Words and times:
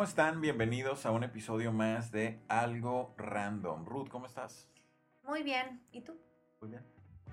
¿cómo 0.00 0.08
están? 0.08 0.40
Bienvenidos 0.40 1.04
a 1.04 1.10
un 1.10 1.24
episodio 1.24 1.72
más 1.72 2.10
de 2.10 2.40
Algo 2.48 3.14
Random. 3.18 3.84
Ruth, 3.84 4.08
¿cómo 4.08 4.24
estás? 4.24 4.66
Muy 5.24 5.42
bien. 5.42 5.82
¿Y 5.92 6.00
tú? 6.00 6.18
Muy 6.62 6.70
bien. 6.70 6.82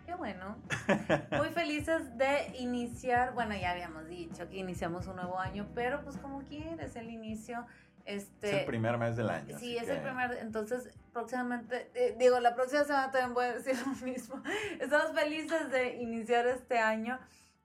Qué 0.05 0.13
bueno. 0.15 0.57
Muy 1.37 1.47
felices 1.51 2.17
de 2.17 2.51
iniciar. 2.59 3.33
Bueno, 3.33 3.55
ya 3.55 3.71
habíamos 3.71 4.09
dicho 4.09 4.49
que 4.49 4.57
iniciamos 4.57 5.07
un 5.07 5.15
nuevo 5.15 5.39
año, 5.39 5.65
pero 5.73 6.03
pues 6.03 6.17
como 6.17 6.43
quieres, 6.43 6.97
el 6.97 7.09
inicio. 7.09 7.65
Este, 8.03 8.49
es 8.49 8.53
el 8.55 8.65
primer 8.65 8.97
mes 8.97 9.15
del 9.15 9.29
año. 9.29 9.57
Sí, 9.57 9.77
es 9.77 9.87
el 9.87 10.01
primer. 10.01 10.33
Entonces, 10.33 10.89
próximamente, 11.13 11.89
eh, 11.95 12.17
digo, 12.19 12.41
la 12.41 12.53
próxima 12.53 12.83
semana 12.83 13.11
también 13.11 13.33
voy 13.33 13.45
a 13.45 13.53
decir 13.53 13.77
lo 13.87 13.93
mismo. 14.05 14.43
Estamos 14.81 15.13
felices 15.13 15.71
de 15.71 16.01
iniciar 16.01 16.45
este 16.47 16.79
año 16.79 17.17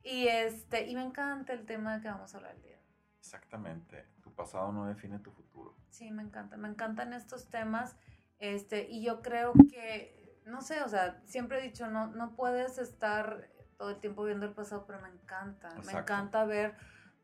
y 0.04 0.28
este 0.28 0.86
y 0.86 0.94
me 0.94 1.02
encanta 1.02 1.54
el 1.54 1.66
tema 1.66 2.00
que 2.00 2.06
vamos 2.06 2.32
a 2.32 2.36
hablar 2.36 2.54
el 2.54 2.62
día. 2.62 2.78
Exactamente 3.18 4.12
pasado 4.32 4.72
no 4.72 4.86
define 4.86 5.18
tu 5.18 5.30
futuro. 5.30 5.76
Sí, 5.90 6.10
me 6.10 6.22
encanta, 6.22 6.56
me 6.56 6.68
encantan 6.68 7.12
estos 7.12 7.48
temas, 7.48 7.96
este, 8.38 8.88
y 8.88 9.02
yo 9.02 9.22
creo 9.22 9.52
que, 9.70 10.40
no 10.46 10.62
sé, 10.62 10.82
o 10.82 10.88
sea, 10.88 11.20
siempre 11.24 11.58
he 11.58 11.62
dicho, 11.62 11.88
no, 11.88 12.08
no 12.08 12.34
puedes 12.34 12.78
estar 12.78 13.48
todo 13.76 13.90
el 13.90 14.00
tiempo 14.00 14.24
viendo 14.24 14.46
el 14.46 14.52
pasado, 14.52 14.84
pero 14.86 15.00
me 15.00 15.08
encanta, 15.08 15.74
me 15.86 15.92
encanta 15.92 16.44
ver 16.44 16.74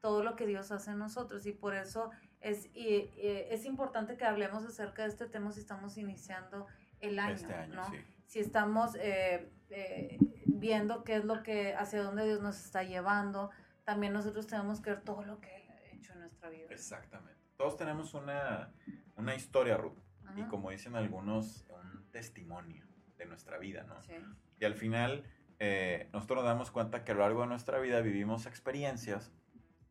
todo 0.00 0.22
lo 0.22 0.36
que 0.36 0.46
Dios 0.46 0.70
hace 0.70 0.92
en 0.92 0.98
nosotros, 0.98 1.46
y 1.46 1.52
por 1.52 1.74
eso 1.74 2.10
es, 2.40 2.66
y, 2.74 3.10
es 3.16 3.64
importante 3.64 4.16
que 4.16 4.24
hablemos 4.24 4.64
acerca 4.64 5.02
de 5.02 5.08
este 5.08 5.26
tema 5.26 5.52
si 5.52 5.60
estamos 5.60 5.96
iniciando 5.98 6.66
el 7.00 7.18
año, 7.18 7.34
este 7.34 7.54
año 7.54 7.74
¿no? 7.74 7.86
Si 8.26 8.40
estamos 8.40 8.94
eh, 8.96 9.50
eh, 9.70 10.18
viendo 10.46 11.02
qué 11.04 11.16
es 11.16 11.24
lo 11.24 11.42
que, 11.42 11.74
hacia 11.74 12.02
dónde 12.02 12.24
Dios 12.24 12.40
nos 12.42 12.64
está 12.64 12.82
llevando, 12.82 13.50
también 13.84 14.12
nosotros 14.12 14.46
tenemos 14.46 14.80
que 14.80 14.90
ver 14.90 15.00
todo 15.02 15.24
lo 15.24 15.40
que 15.40 15.67
Exactamente. 16.70 17.40
Todos 17.56 17.76
tenemos 17.76 18.14
una, 18.14 18.72
una 19.16 19.34
historia, 19.34 19.76
Ruth. 19.76 19.98
Y 20.36 20.42
como 20.44 20.70
dicen 20.70 20.94
algunos, 20.94 21.66
un 21.70 22.10
testimonio 22.10 22.84
de 23.16 23.26
nuestra 23.26 23.58
vida, 23.58 23.84
¿no? 23.84 24.00
Sí. 24.02 24.12
Y 24.60 24.64
al 24.64 24.74
final, 24.74 25.24
eh, 25.58 26.08
nosotros 26.12 26.38
nos 26.38 26.44
damos 26.44 26.70
cuenta 26.70 27.04
que 27.04 27.12
a 27.12 27.14
lo 27.14 27.22
largo 27.22 27.40
de 27.40 27.48
nuestra 27.48 27.78
vida 27.78 28.00
vivimos 28.00 28.46
experiencias 28.46 29.32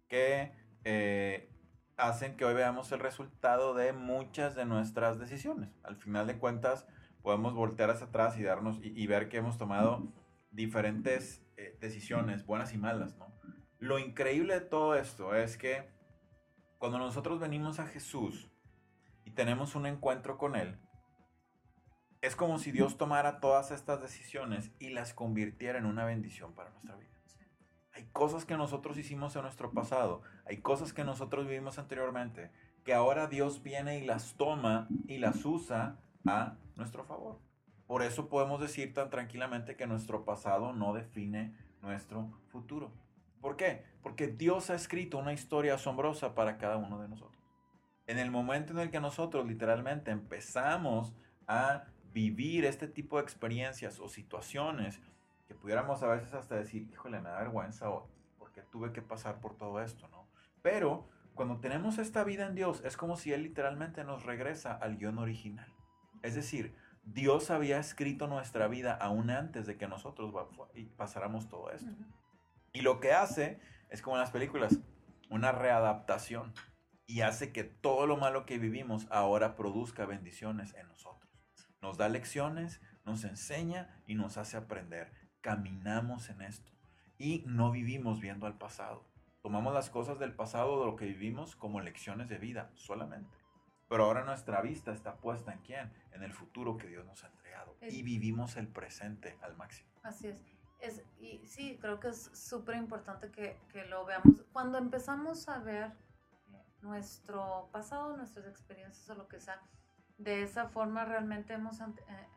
que 0.08 0.54
eh, 0.86 1.50
hacen 1.98 2.38
que 2.38 2.46
hoy 2.46 2.54
veamos 2.54 2.92
el 2.92 3.00
resultado 3.00 3.74
de 3.74 3.92
muchas 3.92 4.56
de 4.56 4.66
nuestras 4.66 5.20
decisiones. 5.20 5.70
Al 5.84 5.98
final 5.98 6.28
de 6.28 6.38
cuentas, 6.38 6.88
podemos 7.22 7.54
voltear 7.54 7.90
hacia 7.90 8.08
atrás 8.08 8.38
y 8.38 8.44
darnos 8.44 8.80
y, 8.82 9.06
ver 9.08 9.28
que 9.28 9.38
hemos 9.38 9.58
tomado 9.58 10.14
diferentes 10.52 11.44
eh, 11.58 11.78
decisiones, 11.82 12.46
buenas 12.46 12.74
y 12.74 12.78
malas, 12.78 13.18
¿no? 13.18 13.36
Lo 13.80 14.00
increíble 14.00 14.54
de 14.56 14.62
todo 14.62 14.96
esto 14.96 15.36
es 15.36 15.58
que 15.58 15.97
cuando 16.78 16.98
nosotros 16.98 17.40
venimos 17.40 17.80
a 17.80 17.88
Jesús 17.88 18.50
y 19.26 19.32
tenemos 19.32 19.76
un 19.76 19.86
encuentro 19.86 20.38
con 20.38 20.56
Él, 20.56 20.80
es 22.22 22.36
como 22.36 22.60
si 22.60 22.72
Dios 22.72 22.98
tomara 22.98 23.40
todas 23.40 23.72
estas 23.72 24.02
decisiones 24.02 24.72
y 24.80 24.90
las 24.90 25.14
convirtiera 25.14 25.78
en 25.78 25.86
una 25.86 26.06
bendición 26.06 26.54
para 26.54 26.72
nuestra 26.72 26.96
vida. 26.96 27.08
Hay 27.94 28.06
cosas 28.12 28.46
que 28.46 28.58
nosotros 28.58 28.98
hicimos 28.98 29.36
en 29.36 29.44
nuestro 29.44 29.72
pasado, 29.72 30.22
hay 30.46 30.58
cosas 30.58 30.94
que 30.94 31.04
nosotros 31.04 31.48
vivimos 31.48 31.80
anteriormente, 31.80 32.52
que 32.84 32.94
ahora 32.94 33.28
Dios 33.28 33.64
viene 33.64 34.00
y 34.00 34.06
las 34.06 34.36
toma 34.36 34.88
y 35.08 35.18
las 35.18 35.44
usa 35.46 36.00
a 36.28 36.58
nuestro 36.76 37.04
favor. 37.04 37.40
Por 37.88 38.04
eso 38.04 38.30
podemos 38.30 38.60
decir 38.62 38.94
tan 38.94 39.10
tranquilamente 39.10 39.76
que 39.76 39.88
nuestro 39.88 40.26
pasado 40.26 40.74
no 40.74 40.94
define 40.94 41.58
nuestro 41.82 42.30
futuro. 42.50 42.92
¿Por 43.42 43.58
qué? 43.58 43.84
Porque 44.02 44.28
Dios 44.28 44.70
ha 44.70 44.76
escrito 44.76 45.18
una 45.18 45.34
historia 45.34 45.76
asombrosa 45.76 46.36
para 46.36 46.58
cada 46.58 46.78
uno 46.78 47.00
de 47.00 47.08
nosotros. 47.08 47.42
En 48.08 48.18
el 48.18 48.32
momento 48.32 48.74
en 48.74 48.80
el 48.80 48.90
que 48.90 49.00
nosotros 49.00 49.46
literalmente 49.46 50.12
empezamos 50.12 51.14
a 51.48 51.86
vivir 52.14 52.66
este 52.66 52.88
tipo 52.88 53.18
de 53.18 53.24
experiencias 53.24 54.00
o 54.00 54.10
situaciones 54.10 55.02
que 55.48 55.56
pudiéramos 55.56 56.04
a 56.04 56.08
veces 56.08 56.34
hasta 56.34 56.56
decir, 56.56 56.90
híjole, 56.92 57.22
me 57.22 57.30
da 57.30 57.40
vergüenza 57.40 57.90
o 57.90 58.10
porque 58.40 58.62
tuve 58.62 58.92
que 58.92 59.02
pasar 59.02 59.40
por 59.40 59.56
todo 59.56 59.82
esto, 59.82 60.08
¿no? 60.10 60.28
Pero 60.62 61.08
cuando 61.36 61.60
tenemos 61.60 62.00
esta 62.00 62.24
vida 62.24 62.48
en 62.48 62.56
Dios, 62.56 62.82
es 62.84 62.98
como 62.98 63.16
si 63.16 63.32
Él 63.32 63.44
literalmente 63.44 64.04
nos 64.04 64.24
regresa 64.24 64.74
al 64.74 64.98
guion 64.98 65.20
original. 65.20 65.72
Es 66.24 66.36
decir, 66.36 66.76
Dios 67.06 67.52
había 67.52 67.80
escrito 67.80 68.28
nuestra 68.28 68.68
vida 68.68 68.94
aún 68.94 69.30
antes 69.30 69.66
de 69.68 69.78
que 69.78 69.88
nosotros 69.88 70.34
pasáramos 70.98 71.48
todo 71.48 71.72
esto. 71.72 71.92
Y 72.74 72.82
lo 72.82 73.00
que 73.00 73.14
hace 73.14 73.60
es 73.90 74.02
como 74.02 74.16
en 74.16 74.22
las 74.22 74.32
películas, 74.32 74.80
una 75.30 75.52
readaptación 75.52 76.54
y 77.06 77.22
hace 77.22 77.52
que 77.52 77.64
todo 77.64 78.06
lo 78.06 78.18
malo 78.18 78.46
que 78.46 78.58
vivimos 78.58 79.08
ahora 79.10 79.56
produzca 79.56 80.06
bendiciones 80.06 80.74
en 80.74 80.88
nosotros. 80.88 81.32
Nos 81.82 81.98
da 81.98 82.10
lecciones, 82.10 82.82
nos 83.06 83.24
enseña 83.24 84.02
y 84.08 84.16
nos 84.16 84.38
hace 84.38 84.58
aprender. 84.58 85.12
Caminamos 85.42 86.30
en 86.30 86.42
esto 86.42 86.72
y 87.18 87.44
no 87.48 87.72
vivimos 87.72 88.20
viendo 88.20 88.46
al 88.46 88.58
pasado. 88.58 89.08
Tomamos 89.42 89.74
las 89.74 89.90
cosas 89.90 90.20
del 90.20 90.34
pasado, 90.34 90.80
de 90.80 90.86
lo 90.88 90.96
que 90.96 91.06
vivimos, 91.06 91.56
como 91.56 91.80
lecciones 91.80 92.28
de 92.28 92.38
vida 92.38 92.72
solamente. 92.76 93.38
Pero 93.88 94.04
ahora 94.04 94.26
nuestra 94.26 94.62
vista 94.62 94.92
está 94.92 95.16
puesta 95.16 95.54
en 95.54 95.60
quién? 95.60 95.94
En 96.12 96.24
el 96.24 96.34
futuro 96.34 96.78
que 96.78 96.88
Dios 96.88 97.06
nos 97.06 97.24
ha 97.24 97.28
entregado. 97.28 97.78
Y 97.82 98.04
vivimos 98.04 98.58
el 98.58 98.68
presente 98.68 99.38
al 99.42 99.56
máximo. 99.56 99.90
Así 100.04 100.28
es. 100.28 100.44
Es, 100.80 101.04
y 101.20 101.46
sí, 101.46 101.78
creo 101.82 102.00
que 102.00 102.10
es 102.10 102.30
súper 102.34 102.76
importante 102.76 103.32
que, 103.32 103.60
que, 103.72 103.86
lo 103.86 104.06
veamos. 104.06 104.44
Cuando 104.54 104.78
empezamos 104.78 105.48
a 105.50 105.60
ver 105.60 105.92
nuestro 106.82 107.70
pasado, 107.72 108.16
nuestras 108.16 108.46
experiencias 108.46 109.10
o 109.10 109.16
lo 109.16 109.28
que 109.28 109.40
sea, 109.40 109.62
de 110.18 110.44
esa 110.44 110.70
forma 110.70 111.06
realmente 111.06 111.54
hemos 111.54 111.80
eh, 111.80 111.86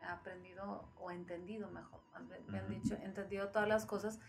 aprendido 0.07 0.91
o 0.97 1.11
entendido 1.11 1.69
mejor, 1.69 2.01
me 2.47 2.59
han 2.59 2.69
dicho, 2.69 2.95
entendido 2.95 3.49
todas 3.49 3.67
las 3.67 3.85
cosas, 3.85 4.19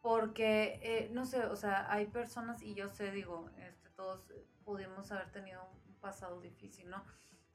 porque, 0.00 0.80
eh, 0.82 1.10
no 1.12 1.24
sé, 1.24 1.44
o 1.46 1.56
sea, 1.56 1.90
hay 1.90 2.06
personas, 2.06 2.62
y 2.62 2.74
yo 2.74 2.88
sé, 2.90 3.10
digo, 3.10 3.50
este, 3.58 3.88
todos 3.90 4.22
pudimos 4.64 5.10
haber 5.12 5.30
tenido 5.32 5.62
un 5.86 5.94
pasado 5.96 6.40
difícil, 6.40 6.90
¿no? 6.90 7.02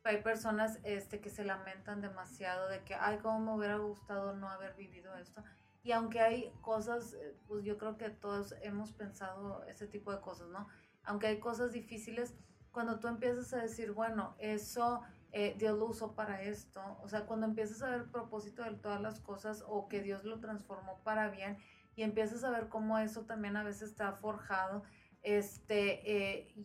hay 0.04 0.22
personas 0.22 0.80
este, 0.84 1.20
que 1.20 1.30
se 1.30 1.44
lamentan 1.44 2.02
demasiado 2.02 2.68
de 2.70 2.84
que, 2.84 2.96
ay, 2.96 3.18
cómo 3.20 3.40
me 3.40 3.58
hubiera 3.58 3.78
gustado 3.78 4.36
no 4.36 4.50
haber 4.50 4.74
vivido 4.76 5.16
esto. 5.16 5.44
Y 5.84 5.92
aunque 5.92 6.20
hay 6.20 6.52
cosas, 6.62 7.14
eh, 7.14 7.38
pues 7.48 7.64
yo 7.64 7.78
creo 7.78 7.98
que 7.98 8.10
todos 8.10 8.54
hemos 8.62 8.92
pensado 8.92 9.64
ese 9.66 9.88
tipo 9.88 10.12
de 10.12 10.22
cosas, 10.22 10.50
¿no? 10.50 10.68
Aunque 11.04 11.28
hay 11.28 11.40
cosas 11.40 11.72
difíciles, 11.72 12.36
cuando 12.72 13.00
tú 13.00 13.08
empiezas 13.08 13.54
a 13.54 13.62
decir, 13.62 13.92
bueno, 13.92 14.36
eso 14.40 15.02
eh, 15.32 15.56
Dios 15.58 15.78
lo 15.78 15.86
usó 15.86 16.16
para 16.16 16.42
esto, 16.42 16.82
o 17.02 17.08
sea, 17.08 17.26
cuando 17.26 17.46
empiezas 17.46 17.82
a 17.82 17.90
ver 17.90 18.02
el 18.02 18.10
propósito 18.10 18.64
de 18.64 18.72
todas 18.72 19.02
las 19.02 19.20
cosas 19.20 19.64
o 19.68 19.88
que 19.88 20.02
Dios 20.02 20.24
lo 20.24 20.40
transformó 20.40 21.02
para 21.04 21.30
bien 21.30 21.58
y 21.96 22.04
empiezas 22.04 22.44
a 22.44 22.50
ver 22.50 22.70
cómo 22.70 22.98
eso 22.98 23.26
también 23.26 23.56
a 23.58 23.64
veces 23.64 23.90
está 23.90 24.14
forjado, 24.14 24.84
este, 25.22 26.12
eh, 26.12 26.56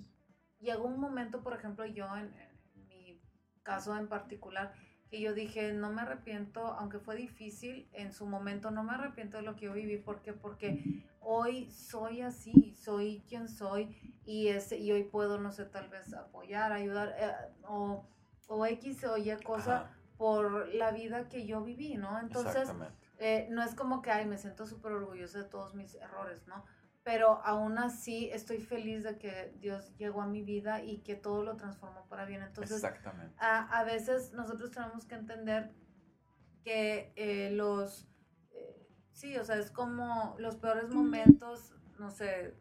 llegó 0.61 0.85
un 0.85 0.99
momento, 0.99 1.43
por 1.43 1.55
ejemplo, 1.55 1.85
yo 1.87 2.07
en 2.17 2.33
mi 2.87 3.21
caso 3.63 3.97
en 3.97 4.09
particular, 4.09 4.73
y 5.15 5.21
yo 5.21 5.33
dije, 5.33 5.73
no 5.73 5.93
me 5.93 6.03
arrepiento, 6.03 6.67
aunque 6.67 6.99
fue 6.99 7.17
difícil 7.17 7.89
en 7.93 8.13
su 8.13 8.27
momento, 8.27 8.71
no 8.71 8.83
me 8.83 8.95
arrepiento 8.95 9.37
de 9.37 9.45
lo 9.45 9.55
que 9.55 9.67
yo 9.67 9.73
viví. 9.73 9.97
¿Por 9.97 10.23
qué? 10.23 10.33
Porque 10.33 11.05
hoy 11.21 11.71
soy 11.71 12.21
así, 12.21 12.75
soy 12.75 13.23
quien 13.29 13.49
soy 13.49 13.97
y, 14.27 14.49
ese, 14.49 14.79
y 14.79 14.91
hoy 14.91 15.05
puedo, 15.05 15.39
no 15.39 15.53
sé, 15.53 15.67
tal 15.67 15.89
vez 15.89 16.13
apoyar, 16.15 16.73
ayudar 16.73 17.15
eh, 17.19 17.33
o, 17.69 18.05
o, 18.49 18.67
X 18.67 19.05
o 19.05 19.17
Y 19.17 19.31
cosa 19.45 19.91
por 20.17 20.69
la 20.75 20.91
vida 20.91 21.29
que 21.29 21.47
yo 21.47 21.63
viví, 21.63 21.97
¿no? 21.97 22.19
Entonces, 22.19 22.69
eh, 23.19 23.47
no 23.51 23.63
es 23.63 23.75
como 23.75 24.03
que, 24.03 24.11
ay, 24.11 24.27
me 24.27 24.39
siento 24.39 24.67
súper 24.67 24.93
orgulloso 24.93 25.39
de 25.39 25.45
todos 25.45 25.75
mis 25.75 25.95
errores, 25.95 26.47
¿no? 26.49 26.65
Pero 27.05 27.43
aún 27.45 27.79
así 27.79 28.31
estoy 28.33 28.59
feliz 28.59 29.05
de 29.05 29.19
que 29.19 29.55
Dios 29.61 29.95
llegó 29.99 30.23
a 30.23 30.27
mi 30.27 30.43
vida 30.43 30.83
y 30.83 31.03
que 31.03 31.15
todo 31.15 31.45
lo 31.45 31.57
transformó 31.57 32.07
para 32.09 32.25
bien. 32.25 32.43
Entonces, 32.43 32.77
Exactamente. 32.77 33.37
A, 33.39 33.79
a 33.79 33.85
veces 33.85 34.33
nosotros 34.33 34.71
tenemos 34.71 35.05
que 35.05 35.15
entender 35.15 35.75
que 36.65 37.13
eh, 37.17 37.51
los, 37.53 38.09
eh, 38.53 38.89
sí, 39.13 39.37
o 39.37 39.45
sea, 39.45 39.57
es 39.57 39.71
como 39.71 40.35
los 40.39 40.57
peores 40.57 40.89
momentos, 40.89 41.75
no 41.99 42.11
sé, 42.11 42.57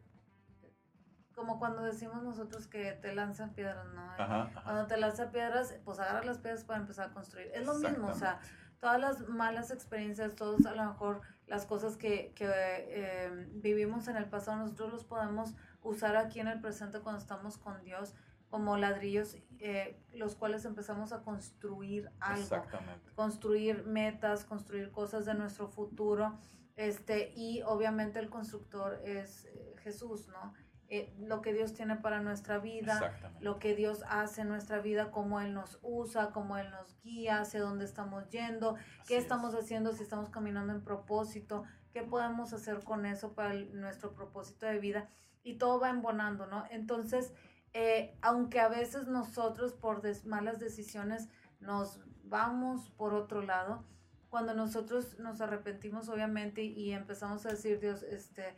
como 1.34 1.58
cuando 1.58 1.82
decimos 1.82 2.22
nosotros 2.22 2.66
que 2.66 2.92
te 2.92 3.14
lanzan 3.14 3.54
piedras, 3.54 3.86
¿no? 3.94 4.14
Cuando 4.62 4.86
te 4.86 4.96
lanzan 4.98 5.30
piedras, 5.32 5.74
pues 5.84 5.98
agarra 5.98 6.22
las 6.22 6.38
piedras 6.38 6.64
para 6.64 6.80
empezar 6.80 7.10
a 7.10 7.12
construir. 7.12 7.50
Es 7.52 7.66
lo 7.66 7.74
mismo, 7.74 8.08
o 8.08 8.14
sea, 8.14 8.40
todas 8.84 9.00
las 9.00 9.28
malas 9.30 9.70
experiencias, 9.70 10.34
todas 10.34 10.66
a 10.66 10.74
lo 10.74 10.84
mejor 10.84 11.22
las 11.46 11.64
cosas 11.64 11.96
que, 11.96 12.32
que 12.34 12.46
eh, 12.46 13.48
vivimos 13.54 14.08
en 14.08 14.16
el 14.16 14.26
pasado, 14.26 14.58
nosotros 14.58 14.92
los 14.92 15.04
podemos 15.04 15.54
usar 15.82 16.16
aquí 16.16 16.38
en 16.40 16.48
el 16.48 16.60
presente 16.60 17.00
cuando 17.00 17.18
estamos 17.18 17.56
con 17.56 17.82
Dios 17.82 18.12
como 18.50 18.76
ladrillos, 18.76 19.38
eh, 19.58 19.98
los 20.12 20.34
cuales 20.34 20.66
empezamos 20.66 21.14
a 21.14 21.22
construir 21.22 22.10
algo. 22.20 22.42
Exactamente. 22.42 23.10
Construir 23.14 23.86
metas, 23.86 24.44
construir 24.44 24.90
cosas 24.92 25.24
de 25.24 25.32
nuestro 25.32 25.66
futuro. 25.68 26.38
Este, 26.76 27.32
y 27.34 27.62
obviamente 27.62 28.18
el 28.18 28.28
constructor 28.28 29.00
es 29.02 29.46
eh, 29.46 29.76
Jesús, 29.82 30.28
¿no? 30.28 30.52
Eh, 30.88 31.14
lo 31.18 31.40
que 31.40 31.52
Dios 31.52 31.72
tiene 31.72 31.96
para 31.96 32.20
nuestra 32.20 32.58
vida, 32.58 33.14
lo 33.40 33.58
que 33.58 33.74
Dios 33.74 34.04
hace 34.08 34.42
en 34.42 34.48
nuestra 34.48 34.80
vida, 34.80 35.10
cómo 35.10 35.40
Él 35.40 35.54
nos 35.54 35.78
usa, 35.82 36.30
cómo 36.30 36.58
Él 36.58 36.70
nos 36.70 37.00
guía, 37.02 37.40
hacia 37.40 37.60
dónde 37.60 37.84
estamos 37.84 38.28
yendo, 38.28 38.76
qué 39.06 39.16
estamos 39.16 39.54
haciendo, 39.54 39.92
si 39.92 40.02
estamos 40.02 40.28
caminando 40.28 40.72
en 40.72 40.82
propósito, 40.82 41.64
qué 41.92 42.02
podemos 42.02 42.52
hacer 42.52 42.84
con 42.84 43.06
eso 43.06 43.34
para 43.34 43.54
nuestro 43.54 44.14
propósito 44.14 44.66
de 44.66 44.78
vida. 44.78 45.08
Y 45.42 45.54
todo 45.54 45.80
va 45.80 45.90
embonando, 45.90 46.46
¿no? 46.46 46.64
Entonces, 46.70 47.32
eh, 47.72 48.16
aunque 48.22 48.60
a 48.60 48.68
veces 48.68 49.08
nosotros 49.08 49.72
por 49.72 50.02
malas 50.26 50.58
decisiones 50.58 51.28
nos 51.60 52.00
vamos 52.22 52.90
por 52.90 53.14
otro 53.14 53.42
lado, 53.42 53.84
cuando 54.28 54.54
nosotros 54.54 55.18
nos 55.18 55.40
arrepentimos 55.40 56.08
obviamente 56.08 56.62
y 56.62 56.92
empezamos 56.92 57.46
a 57.46 57.50
decir, 57.50 57.80
Dios, 57.80 58.02
este, 58.02 58.54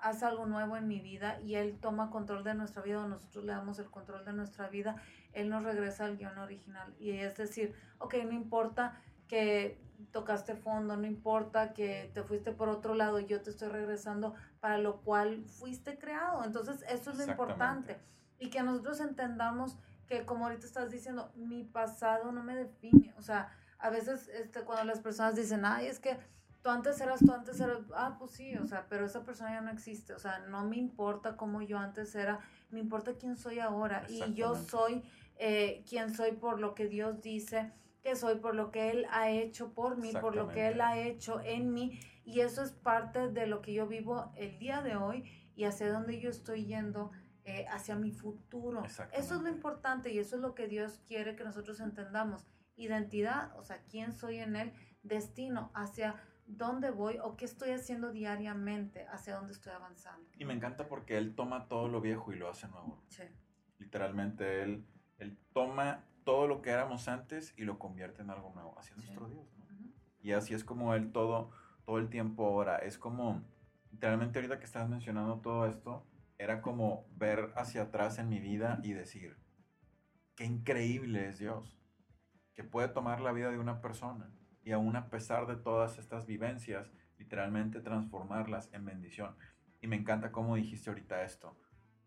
haz 0.00 0.22
algo 0.22 0.46
nuevo 0.46 0.76
en 0.76 0.88
mi 0.88 1.00
vida 1.00 1.40
y 1.40 1.54
Él 1.54 1.78
toma 1.80 2.10
control 2.10 2.44
de 2.44 2.54
nuestra 2.54 2.82
vida 2.82 3.00
o 3.00 3.08
nosotros 3.08 3.44
le 3.44 3.52
damos 3.52 3.78
el 3.78 3.90
control 3.90 4.24
de 4.24 4.32
nuestra 4.32 4.68
vida, 4.68 4.96
Él 5.32 5.48
nos 5.48 5.64
regresa 5.64 6.04
al 6.04 6.16
guion 6.16 6.38
original. 6.38 6.94
Y 6.98 7.12
es 7.12 7.36
decir, 7.36 7.74
ok, 7.98 8.14
no 8.24 8.32
importa 8.32 9.00
que 9.28 9.80
tocaste 10.10 10.54
fondo, 10.54 10.96
no 10.96 11.06
importa 11.06 11.72
que 11.72 12.10
te 12.14 12.22
fuiste 12.22 12.52
por 12.52 12.68
otro 12.68 12.94
lado, 12.94 13.18
yo 13.20 13.40
te 13.42 13.50
estoy 13.50 13.68
regresando 13.68 14.34
para 14.60 14.78
lo 14.78 15.00
cual 15.00 15.44
fuiste 15.46 15.98
creado. 15.98 16.44
Entonces, 16.44 16.84
eso 16.88 17.10
es 17.10 17.18
lo 17.18 17.24
importante 17.24 17.98
y 18.38 18.50
que 18.50 18.62
nosotros 18.62 19.00
entendamos 19.00 19.78
que 20.06 20.26
como 20.26 20.44
ahorita 20.44 20.66
estás 20.66 20.90
diciendo, 20.90 21.32
mi 21.34 21.64
pasado 21.64 22.30
no 22.32 22.42
me 22.42 22.54
define, 22.54 23.14
o 23.16 23.22
sea, 23.22 23.50
a 23.78 23.90
veces 23.90 24.28
este, 24.28 24.60
cuando 24.62 24.84
las 24.84 25.00
personas 25.00 25.34
dicen, 25.34 25.64
ay, 25.64 25.86
es 25.86 25.98
que 25.98 26.18
tú 26.64 26.70
antes 26.70 26.98
eras, 27.02 27.20
tú 27.20 27.30
antes 27.30 27.60
eras, 27.60 27.80
ah, 27.94 28.16
pues 28.18 28.30
sí, 28.30 28.56
o 28.56 28.66
sea, 28.66 28.86
pero 28.88 29.04
esa 29.04 29.22
persona 29.22 29.52
ya 29.52 29.60
no 29.60 29.70
existe, 29.70 30.14
o 30.14 30.18
sea, 30.18 30.38
no 30.48 30.64
me 30.64 30.78
importa 30.78 31.36
cómo 31.36 31.60
yo 31.60 31.76
antes 31.78 32.14
era, 32.14 32.40
me 32.70 32.80
importa 32.80 33.12
quién 33.20 33.36
soy 33.36 33.58
ahora. 33.58 34.06
Y 34.08 34.32
yo 34.32 34.56
soy 34.56 35.02
eh, 35.36 35.84
quien 35.86 36.14
soy 36.14 36.32
por 36.32 36.58
lo 36.58 36.74
que 36.74 36.88
Dios 36.88 37.20
dice 37.20 37.70
que 38.02 38.16
soy, 38.16 38.36
por 38.36 38.54
lo 38.54 38.70
que 38.70 38.90
Él 38.90 39.06
ha 39.10 39.30
hecho 39.30 39.74
por 39.74 39.98
mí, 39.98 40.12
por 40.18 40.34
lo 40.34 40.48
que 40.48 40.68
Él 40.68 40.80
ha 40.80 40.98
hecho 40.98 41.40
en 41.42 41.74
mí. 41.74 42.00
Y 42.24 42.40
eso 42.40 42.62
es 42.62 42.72
parte 42.72 43.28
de 43.28 43.46
lo 43.46 43.60
que 43.60 43.74
yo 43.74 43.86
vivo 43.86 44.32
el 44.36 44.58
día 44.58 44.80
de 44.80 44.96
hoy 44.96 45.24
y 45.54 45.64
hacia 45.64 45.92
dónde 45.92 46.18
yo 46.18 46.30
estoy 46.30 46.64
yendo 46.64 47.10
eh, 47.44 47.66
hacia 47.70 47.94
mi 47.94 48.10
futuro. 48.10 48.84
Eso 49.12 49.34
es 49.34 49.42
lo 49.42 49.50
importante 49.50 50.10
y 50.10 50.18
eso 50.18 50.36
es 50.36 50.42
lo 50.42 50.54
que 50.54 50.66
Dios 50.66 50.98
quiere 51.06 51.36
que 51.36 51.44
nosotros 51.44 51.80
entendamos. 51.80 52.46
Identidad, 52.76 53.54
o 53.58 53.64
sea, 53.64 53.82
quién 53.90 54.14
soy 54.14 54.38
en 54.38 54.56
Él, 54.56 54.72
destino, 55.02 55.70
hacia 55.74 56.14
dónde 56.46 56.90
voy 56.90 57.18
o 57.22 57.36
qué 57.36 57.44
estoy 57.44 57.70
haciendo 57.70 58.12
diariamente, 58.12 59.06
hacia 59.08 59.36
dónde 59.36 59.52
estoy 59.52 59.72
avanzando. 59.72 60.28
Y 60.38 60.44
me 60.44 60.54
encanta 60.54 60.88
porque 60.88 61.16
Él 61.16 61.34
toma 61.34 61.68
todo 61.68 61.88
lo 61.88 62.00
viejo 62.00 62.32
y 62.32 62.36
lo 62.36 62.48
hace 62.48 62.68
nuevo. 62.68 63.02
Sí. 63.08 63.24
Literalmente 63.78 64.62
Él, 64.62 64.86
él 65.18 65.38
toma 65.52 66.04
todo 66.24 66.46
lo 66.46 66.62
que 66.62 66.70
éramos 66.70 67.08
antes 67.08 67.54
y 67.56 67.64
lo 67.64 67.78
convierte 67.78 68.22
en 68.22 68.30
algo 68.30 68.50
nuevo, 68.54 68.78
así 68.78 68.90
es 68.90 68.96
nuestro 68.96 69.28
Dios. 69.28 69.46
Y 70.20 70.32
así 70.32 70.54
es 70.54 70.64
como 70.64 70.94
Él 70.94 71.12
todo, 71.12 71.50
todo 71.84 71.98
el 71.98 72.08
tiempo 72.08 72.46
ahora. 72.46 72.78
Es 72.78 72.98
como, 72.98 73.42
literalmente 73.90 74.38
ahorita 74.38 74.58
que 74.58 74.64
estás 74.64 74.88
mencionando 74.88 75.40
todo 75.40 75.66
esto, 75.66 76.06
era 76.38 76.62
como 76.62 77.06
ver 77.14 77.52
hacia 77.56 77.82
atrás 77.82 78.18
en 78.18 78.28
mi 78.28 78.40
vida 78.40 78.80
y 78.82 78.92
decir, 78.92 79.36
qué 80.34 80.44
increíble 80.44 81.28
es 81.28 81.38
Dios, 81.38 81.78
que 82.54 82.64
puede 82.64 82.88
tomar 82.88 83.20
la 83.20 83.32
vida 83.32 83.50
de 83.50 83.58
una 83.58 83.80
persona 83.80 84.30
y 84.64 84.72
aún 84.72 84.96
a 84.96 85.08
pesar 85.10 85.46
de 85.46 85.56
todas 85.56 85.98
estas 85.98 86.26
vivencias, 86.26 86.90
literalmente 87.18 87.80
transformarlas 87.80 88.72
en 88.72 88.84
bendición. 88.84 89.36
Y 89.80 89.86
me 89.86 89.96
encanta 89.96 90.32
cómo 90.32 90.56
dijiste 90.56 90.90
ahorita 90.90 91.22
esto, 91.22 91.56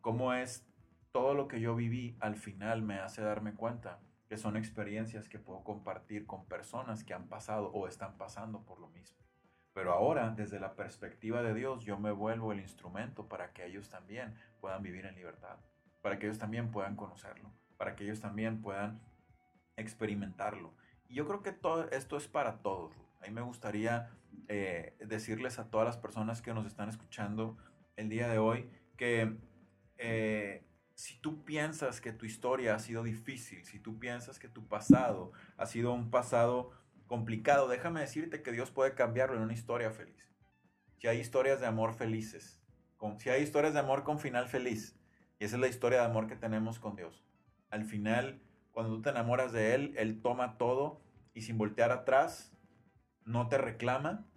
cómo 0.02 0.34
es 0.34 0.68
todo 1.12 1.34
lo 1.34 1.48
que 1.48 1.60
yo 1.60 1.76
viví 1.76 2.18
al 2.20 2.36
final 2.36 2.82
me 2.82 3.00
hace 3.00 3.22
darme 3.22 3.54
cuenta 3.54 4.00
que 4.28 4.38
son 4.38 4.58
experiencias 4.58 5.30
que 5.30 5.40
puedo 5.40 5.64
compartir 5.64 6.26
con 6.26 6.46
personas 6.46 7.04
que 7.04 7.14
han 7.14 7.28
pasado 7.28 7.72
o 7.72 7.88
están 7.88 8.18
pasando 8.18 8.66
por 8.66 8.80
lo 8.80 8.90
mismo. 8.90 9.18
Pero 9.74 9.94
ahora, 9.94 10.32
desde 10.32 10.60
la 10.60 10.76
perspectiva 10.76 11.44
de 11.44 11.54
Dios, 11.54 11.86
yo 11.86 11.98
me 12.00 12.12
vuelvo 12.12 12.52
el 12.52 12.60
instrumento 12.60 13.28
para 13.28 13.54
que 13.54 13.66
ellos 13.66 13.90
también 13.90 14.34
puedan 14.60 14.82
vivir 14.82 15.06
en 15.06 15.16
libertad, 15.16 15.58
para 16.02 16.18
que 16.20 16.26
ellos 16.26 16.40
también 16.40 16.72
puedan 16.72 16.96
conocerlo, 16.96 17.52
para 17.78 17.96
que 17.96 18.04
ellos 18.04 18.20
también 18.20 18.62
puedan 18.62 19.00
experimentarlo. 19.76 20.74
Y 21.10 21.16
yo 21.16 21.28
creo 21.28 21.44
que 21.44 21.52
todo 21.52 21.90
esto 21.92 22.18
es 22.18 22.28
para 22.28 22.62
todos. 22.62 22.94
A 23.22 23.26
mí 23.26 23.32
me 23.32 23.42
gustaría 23.42 24.12
eh, 24.48 24.96
decirles 25.00 25.60
a 25.60 25.70
todas 25.70 25.86
las 25.86 25.98
personas 25.98 26.42
que 26.42 26.54
nos 26.54 26.66
están 26.66 26.90
escuchando 26.90 27.58
el 27.96 28.10
día 28.10 28.28
de 28.28 28.38
hoy 28.38 28.70
que 28.96 29.38
eh, 29.98 30.66
si 30.96 31.20
tú 31.20 31.44
piensas 31.46 32.02
que 32.02 32.12
tu 32.12 32.26
historia 32.26 32.76
ha 32.76 32.80
sido 32.80 33.04
difícil, 33.04 33.66
si 33.66 33.80
tú 33.80 34.00
piensas 34.00 34.40
que 34.40 34.48
tu 34.48 34.68
pasado 34.68 35.32
ha 35.58 35.66
sido 35.66 35.94
un 35.94 36.10
pasado 36.10 36.72
complicado, 37.06 37.68
déjame 37.68 38.02
decirte 38.02 38.42
que 38.42 38.52
Dios 38.52 38.72
puede 38.72 38.96
cambiarlo 38.96 39.36
en 39.36 39.44
una 39.44 39.54
historia 39.54 39.92
feliz. 39.92 40.28
Si 41.00 41.08
hay 41.08 41.20
historias 41.20 41.60
de 41.60 41.68
amor 41.68 41.94
felices, 41.94 42.60
si 43.20 43.30
hay 43.30 43.44
historias 43.44 43.74
de 43.74 43.80
amor 43.80 44.04
con 44.04 44.20
final 44.20 44.48
feliz, 44.48 45.00
y 45.40 45.46
esa 45.46 45.56
es 45.56 45.62
la 45.62 45.68
historia 45.68 46.00
de 46.00 46.06
amor 46.06 46.28
que 46.28 46.36
tenemos 46.36 46.80
con 46.80 46.96
Dios. 46.96 47.24
Al 47.70 47.86
final, 47.86 48.42
cuando 48.78 48.98
tú 48.98 49.02
te 49.02 49.10
enamoras 49.10 49.52
de 49.54 49.74
Él, 49.74 49.96
Él 49.98 50.22
toma 50.22 50.60
todo 50.60 51.02
y 51.34 51.42
sin 51.42 51.58
voltear 51.58 51.92
atrás, 51.92 52.54
no 53.26 53.50
te 53.50 53.58
reclama, 53.58 54.28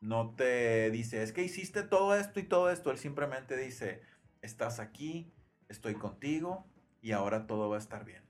no 0.00 0.34
te 0.34 0.90
dice, 0.90 1.22
es 1.22 1.32
que 1.32 1.44
hiciste 1.44 1.84
todo 1.84 2.16
esto 2.16 2.40
y 2.40 2.42
todo 2.42 2.68
esto. 2.68 2.90
Él 2.90 2.98
simplemente 2.98 3.56
dice, 3.56 4.02
estás 4.42 4.80
aquí, 4.80 5.32
estoy 5.68 5.94
contigo 5.94 6.66
y 7.00 7.12
ahora 7.12 7.46
todo 7.46 7.68
va 7.68 7.76
a 7.76 7.78
estar 7.78 8.04
bien. 8.04 8.24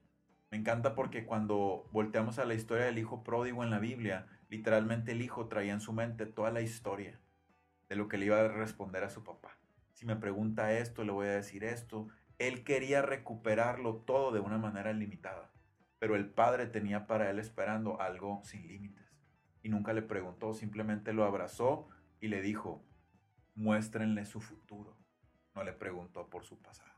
Me 0.51 0.59
encanta 0.59 0.95
porque 0.95 1.25
cuando 1.25 1.89
volteamos 1.91 2.39
a 2.39 2.45
la 2.45 2.53
historia 2.53 2.85
del 2.85 2.99
hijo 2.99 3.25
pródigo 3.25 3.65
en 3.65 3.71
la 3.71 3.79
Biblia, 3.79 4.27
literalmente 4.51 5.13
el 5.13 5.23
hijo 5.23 5.49
traía 5.49 5.73
en 5.73 5.81
su 5.81 5.95
mente 5.95 6.27
toda 6.27 6.51
la 6.51 6.61
historia 6.61 7.19
de 7.89 7.97
lo 7.97 8.09
que 8.09 8.19
le 8.19 8.27
iba 8.27 8.41
a 8.41 8.49
responder 8.49 9.05
a 9.05 9.09
su 9.09 9.25
papá. 9.25 9.57
Si 9.95 10.05
me 10.05 10.17
pregunta 10.17 10.75
esto, 10.75 11.03
le 11.03 11.13
voy 11.13 11.29
a 11.29 11.31
decir 11.31 11.65
esto. 11.65 12.09
Él 12.39 12.65
quería 12.65 13.03
recuperarlo 13.03 13.97
todo 13.97 14.33
de 14.33 14.41
una 14.41 14.59
manera 14.59 14.93
limitada, 14.93 15.53
pero 15.99 16.17
el 16.17 16.29
padre 16.29 16.67
tenía 16.67 17.07
para 17.07 17.31
él 17.31 17.39
esperando 17.39 18.01
algo 18.01 18.43
sin 18.45 18.67
límites. 18.67 19.05
Y 19.63 19.69
nunca 19.69 19.93
le 19.93 20.03
preguntó, 20.03 20.55
simplemente 20.55 21.13
lo 21.13 21.25
abrazó 21.25 21.89
y 22.21 22.29
le 22.29 22.41
dijo, 22.43 22.85
muéstrenle 23.55 24.25
su 24.27 24.41
futuro. 24.41 24.97
No 25.55 25.65
le 25.65 25.73
preguntó 25.73 26.29
por 26.29 26.45
su 26.45 26.61
pasado. 26.61 26.93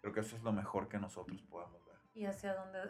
Creo 0.00 0.12
que 0.12 0.20
eso 0.20 0.36
es 0.36 0.42
lo 0.42 0.52
mejor 0.52 0.88
que 0.88 0.98
nosotros 0.98 1.42
podamos 1.42 1.86
y 2.16 2.24
hacia 2.24 2.54
dónde. 2.54 2.80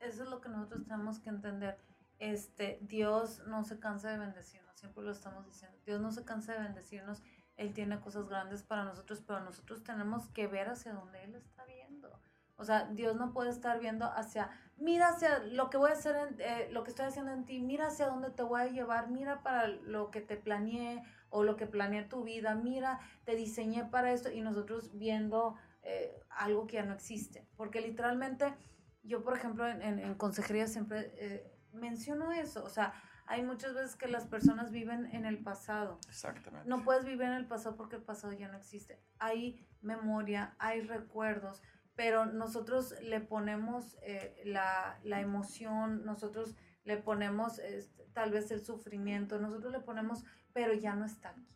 Eso 0.00 0.22
es 0.22 0.30
lo 0.30 0.40
que 0.40 0.48
nosotros 0.48 0.84
tenemos 0.84 1.18
que 1.18 1.28
entender. 1.28 1.76
Este, 2.18 2.78
Dios 2.80 3.42
no 3.46 3.64
se 3.64 3.78
cansa 3.78 4.08
de 4.10 4.18
bendecirnos, 4.18 4.78
siempre 4.78 5.02
lo 5.02 5.10
estamos 5.10 5.44
diciendo. 5.44 5.76
Dios 5.84 6.00
no 6.00 6.12
se 6.12 6.24
cansa 6.24 6.54
de 6.54 6.60
bendecirnos, 6.60 7.22
Él 7.56 7.72
tiene 7.72 8.00
cosas 8.00 8.28
grandes 8.28 8.62
para 8.62 8.84
nosotros, 8.84 9.22
pero 9.26 9.40
nosotros 9.40 9.82
tenemos 9.82 10.28
que 10.28 10.46
ver 10.46 10.68
hacia 10.68 10.92
dónde 10.92 11.24
Él 11.24 11.34
está 11.34 11.64
viendo. 11.64 12.20
O 12.56 12.64
sea, 12.64 12.86
Dios 12.86 13.16
no 13.16 13.32
puede 13.32 13.50
estar 13.50 13.78
viendo 13.80 14.06
hacia, 14.06 14.50
mira 14.78 15.08
hacia 15.08 15.40
lo 15.40 15.68
que 15.68 15.76
voy 15.76 15.90
a 15.90 15.94
hacer, 15.94 16.16
en, 16.16 16.40
eh, 16.40 16.68
lo 16.70 16.84
que 16.84 16.90
estoy 16.90 17.06
haciendo 17.06 17.32
en 17.32 17.44
ti, 17.44 17.60
mira 17.60 17.88
hacia 17.88 18.06
dónde 18.06 18.30
te 18.30 18.42
voy 18.42 18.62
a 18.62 18.66
llevar, 18.66 19.10
mira 19.10 19.42
para 19.42 19.68
lo 19.68 20.10
que 20.10 20.22
te 20.22 20.36
planeé 20.36 21.02
o 21.28 21.42
lo 21.42 21.56
que 21.56 21.66
planeé 21.66 22.04
tu 22.04 22.24
vida, 22.24 22.54
mira, 22.54 22.98
te 23.24 23.36
diseñé 23.36 23.84
para 23.84 24.12
esto 24.12 24.30
y 24.30 24.40
nosotros 24.40 24.96
viendo 24.96 25.54
eh, 25.82 26.18
algo 26.30 26.66
que 26.66 26.76
ya 26.76 26.84
no 26.84 26.94
existe. 26.94 27.46
Porque 27.56 27.82
literalmente 27.82 28.54
yo, 29.02 29.22
por 29.22 29.36
ejemplo, 29.36 29.66
en, 29.68 30.14
consejería 30.14 30.66
siempre 30.66 31.12
eh, 31.16 31.52
menciono 31.72 32.32
eso. 32.32 32.64
O 32.64 32.68
sea, 32.68 32.94
hay 33.26 33.42
muchas 33.42 33.74
veces 33.74 33.96
que 33.96 34.08
las 34.08 34.26
personas 34.26 34.70
viven 34.70 35.06
en 35.12 35.26
el 35.26 35.38
pasado. 35.38 35.98
Exactamente. 36.08 36.68
No 36.68 36.84
puedes 36.84 37.04
vivir 37.04 37.22
en 37.22 37.32
el 37.32 37.46
pasado 37.46 37.76
porque 37.76 37.96
el 37.96 38.02
pasado 38.02 38.32
ya 38.32 38.48
no 38.48 38.56
existe. 38.56 39.00
Hay 39.18 39.66
memoria, 39.82 40.54
hay 40.58 40.82
recuerdos, 40.82 41.62
pero 41.94 42.26
nosotros 42.26 42.94
le 43.02 43.20
ponemos 43.20 43.96
eh, 44.02 44.42
la, 44.44 44.98
la, 45.02 45.20
emoción, 45.20 46.04
nosotros 46.04 46.56
le 46.84 46.96
ponemos 46.98 47.58
este, 47.58 48.04
tal 48.12 48.30
vez 48.30 48.50
el 48.50 48.64
sufrimiento, 48.64 49.38
nosotros 49.40 49.72
le 49.72 49.80
ponemos, 49.80 50.24
pero 50.52 50.72
ya 50.74 50.94
no 50.94 51.04
está 51.04 51.30
aquí. 51.30 51.46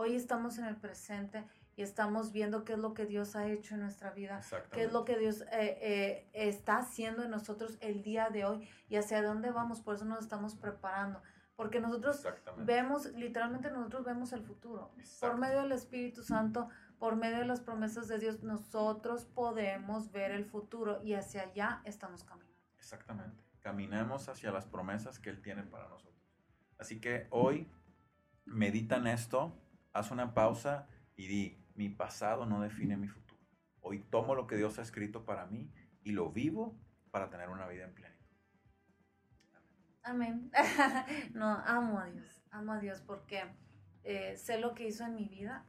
Hoy 0.00 0.14
estamos 0.14 0.58
en 0.58 0.64
el 0.64 0.76
presente 0.76 1.44
y 1.74 1.82
estamos 1.82 2.30
viendo 2.30 2.62
qué 2.62 2.74
es 2.74 2.78
lo 2.78 2.94
que 2.94 3.04
Dios 3.04 3.34
ha 3.34 3.48
hecho 3.48 3.74
en 3.74 3.80
nuestra 3.80 4.12
vida, 4.12 4.40
qué 4.70 4.84
es 4.84 4.92
lo 4.92 5.04
que 5.04 5.18
Dios 5.18 5.40
eh, 5.50 5.76
eh, 5.80 6.30
está 6.34 6.76
haciendo 6.76 7.24
en 7.24 7.32
nosotros 7.32 7.76
el 7.80 8.04
día 8.04 8.30
de 8.30 8.44
hoy 8.44 8.68
y 8.88 8.94
hacia 8.94 9.20
dónde 9.24 9.50
vamos. 9.50 9.80
Por 9.80 9.96
eso 9.96 10.04
nos 10.04 10.20
estamos 10.20 10.54
preparando. 10.54 11.20
Porque 11.56 11.80
nosotros 11.80 12.24
vemos, 12.58 13.06
literalmente 13.14 13.72
nosotros 13.72 14.04
vemos 14.04 14.32
el 14.32 14.44
futuro. 14.44 14.92
Por 15.20 15.36
medio 15.36 15.62
del 15.62 15.72
Espíritu 15.72 16.22
Santo, 16.22 16.68
por 17.00 17.16
medio 17.16 17.38
de 17.38 17.46
las 17.46 17.60
promesas 17.60 18.06
de 18.06 18.20
Dios, 18.20 18.44
nosotros 18.44 19.24
podemos 19.24 20.12
ver 20.12 20.30
el 20.30 20.44
futuro 20.44 21.02
y 21.02 21.14
hacia 21.14 21.42
allá 21.42 21.82
estamos 21.84 22.22
caminando. 22.22 22.54
Exactamente. 22.78 23.42
Caminamos 23.58 24.28
hacia 24.28 24.52
las 24.52 24.64
promesas 24.64 25.18
que 25.18 25.30
Él 25.30 25.42
tiene 25.42 25.64
para 25.64 25.88
nosotros. 25.88 26.24
Así 26.78 27.00
que 27.00 27.26
hoy 27.30 27.68
medita 28.44 28.98
en 28.98 29.08
esto, 29.08 29.60
haz 29.98 30.10
una 30.10 30.32
pausa 30.34 30.86
y 31.16 31.26
di, 31.26 31.64
mi 31.74 31.88
pasado 31.88 32.46
no 32.46 32.60
define 32.60 32.96
mi 32.96 33.08
futuro. 33.08 33.40
Hoy 33.80 34.00
tomo 34.00 34.34
lo 34.34 34.46
que 34.46 34.56
Dios 34.56 34.78
ha 34.78 34.82
escrito 34.82 35.24
para 35.24 35.46
mí 35.46 35.70
y 36.02 36.12
lo 36.12 36.30
vivo 36.30 36.78
para 37.10 37.30
tener 37.30 37.48
una 37.48 37.66
vida 37.66 37.84
en 37.84 37.94
plenitud. 37.94 38.18
Amén. 40.02 40.50
no, 41.34 41.62
amo 41.66 41.98
a 41.98 42.06
Dios, 42.06 42.42
amo 42.50 42.72
a 42.72 42.80
Dios 42.80 43.02
porque 43.02 43.42
eh, 44.04 44.36
sé 44.36 44.58
lo 44.58 44.74
que 44.74 44.86
hizo 44.86 45.04
en 45.04 45.16
mi 45.16 45.28
vida 45.28 45.66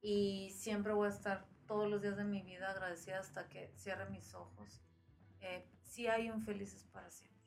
y 0.00 0.50
siempre 0.50 0.92
voy 0.92 1.08
a 1.08 1.10
estar 1.10 1.46
todos 1.66 1.88
los 1.88 2.00
días 2.02 2.16
de 2.16 2.24
mi 2.24 2.42
vida 2.42 2.70
agradecida 2.70 3.20
hasta 3.20 3.48
que 3.48 3.72
cierre 3.76 4.08
mis 4.10 4.34
ojos. 4.34 4.82
Eh, 5.40 5.68
si 5.82 6.06
hay 6.06 6.30
un 6.30 6.42
felices 6.42 6.84
para 6.92 7.10
siempre, 7.10 7.42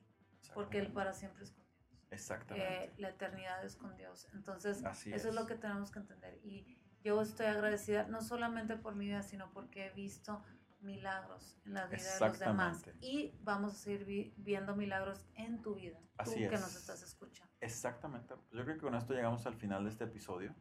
porque 0.54 0.80
el 0.80 0.92
para 0.92 1.14
siempre 1.14 1.44
es 1.44 1.52
con 1.52 1.64
Dios. 1.66 1.69
Exactamente. 2.12 2.86
Eh, 2.86 2.94
la 2.98 3.10
eternidad 3.10 3.64
es 3.64 3.76
con 3.76 3.96
Dios. 3.96 4.28
Entonces, 4.34 4.84
eso 4.84 5.30
es. 5.30 5.36
lo 5.36 5.46
que 5.46 5.56
tenemos 5.56 5.92
que 5.92 6.00
entender. 6.00 6.40
Y 6.44 6.80
yo 7.04 7.22
estoy 7.22 7.46
agradecida 7.46 8.08
no 8.08 8.22
solamente 8.22 8.76
por 8.76 8.96
mi 8.96 9.06
vida, 9.06 9.22
sino 9.24 9.52
porque 9.52 9.88
he 9.88 9.90
visto 9.92 10.44
milagros 10.82 11.58
en 11.66 11.74
la 11.74 11.88
vida 11.88 12.04
de 12.20 12.28
los 12.28 12.40
demás. 12.40 12.90
Y 13.02 13.38
vamos 13.42 13.74
a 13.74 13.76
seguir 13.76 14.34
viendo 14.38 14.76
milagros 14.76 15.26
en 15.36 15.62
tu 15.62 15.76
vida, 15.76 16.00
Así 16.18 16.44
tú 16.44 16.50
que 16.50 16.58
nos 16.58 16.76
estás 16.76 17.04
escuchando. 17.04 17.54
Exactamente. 17.62 18.34
Yo 18.52 18.64
creo 18.64 18.76
que 18.76 18.82
con 18.82 18.96
esto 18.96 19.14
llegamos 19.14 19.46
al 19.46 19.56
final 19.56 19.84
de 19.84 19.90
este 19.90 20.06
episodio. 20.06 20.56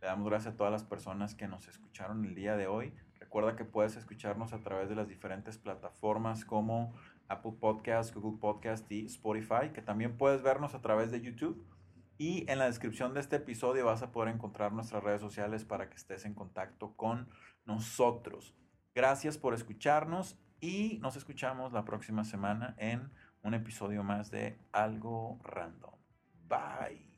Le 0.00 0.06
damos 0.06 0.28
gracias 0.28 0.54
a 0.54 0.56
todas 0.56 0.72
las 0.72 0.84
personas 0.84 1.34
que 1.34 1.46
nos 1.46 1.68
escucharon 1.68 2.24
el 2.24 2.34
día 2.34 2.56
de 2.56 2.66
hoy. 2.66 2.94
Recuerda 3.18 3.54
que 3.54 3.64
puedes 3.64 3.96
escucharnos 3.96 4.52
a 4.52 4.62
través 4.62 4.88
de 4.88 4.94
las 4.94 5.08
diferentes 5.08 5.58
plataformas 5.58 6.44
como 6.44 6.94
Apple 7.30 7.54
Podcast, 7.58 8.14
Google 8.14 8.38
Podcast 8.38 8.90
y 8.92 9.06
Spotify, 9.06 9.70
que 9.72 9.80
también 9.80 10.18
puedes 10.18 10.42
vernos 10.42 10.74
a 10.74 10.82
través 10.82 11.10
de 11.10 11.20
YouTube. 11.20 11.64
Y 12.18 12.44
en 12.50 12.58
la 12.58 12.66
descripción 12.66 13.14
de 13.14 13.20
este 13.20 13.36
episodio 13.36 13.86
vas 13.86 14.02
a 14.02 14.12
poder 14.12 14.34
encontrar 14.34 14.72
nuestras 14.72 15.02
redes 15.02 15.22
sociales 15.22 15.64
para 15.64 15.88
que 15.88 15.96
estés 15.96 16.26
en 16.26 16.34
contacto 16.34 16.94
con 16.96 17.28
nosotros. 17.64 18.54
Gracias 18.94 19.38
por 19.38 19.54
escucharnos 19.54 20.38
y 20.60 20.98
nos 21.00 21.16
escuchamos 21.16 21.72
la 21.72 21.86
próxima 21.86 22.24
semana 22.24 22.74
en 22.76 23.10
un 23.42 23.54
episodio 23.54 24.02
más 24.02 24.30
de 24.30 24.58
Algo 24.72 25.40
Random. 25.42 25.94
Bye. 26.46 27.09